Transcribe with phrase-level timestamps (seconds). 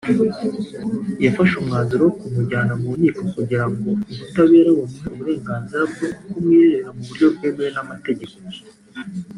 [1.25, 7.25] yafashe umwanzuro wo kumujyana mu nkiko kugira ngo ubutabera bumuhe uburenganzira bwo kumwirerera mu buryo
[7.35, 8.37] bwemewe n’amategeko